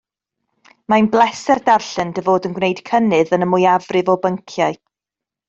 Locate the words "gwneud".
2.57-2.81